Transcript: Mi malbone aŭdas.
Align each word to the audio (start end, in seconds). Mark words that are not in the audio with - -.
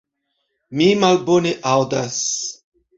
Mi 0.79 0.89
malbone 1.03 1.55
aŭdas. 1.77 2.21